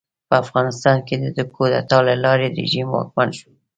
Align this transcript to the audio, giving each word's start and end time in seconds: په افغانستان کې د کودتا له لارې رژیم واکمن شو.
په 0.29 0.35
افغانستان 0.43 0.97
کې 1.07 1.15
د 1.37 1.39
کودتا 1.55 1.97
له 2.07 2.15
لارې 2.23 2.47
رژیم 2.59 2.87
واکمن 2.91 3.29
شو. 3.37 3.49